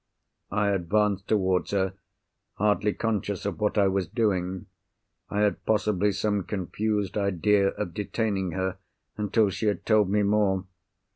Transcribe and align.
I 0.49 0.69
advanced 0.69 1.27
towards 1.27 1.69
her, 1.69 1.93
hardly 2.55 2.91
conscious 2.91 3.45
of 3.45 3.59
what 3.59 3.77
I 3.77 3.87
was 3.87 4.07
doing. 4.07 4.65
I 5.29 5.41
had 5.41 5.63
possibly 5.63 6.11
some 6.11 6.41
confused 6.43 7.19
idea 7.19 7.67
of 7.67 7.93
detaining 7.93 8.53
her 8.53 8.79
until 9.15 9.51
she 9.51 9.67
had 9.67 9.85
told 9.85 10.09
me 10.09 10.23
more. 10.23 10.65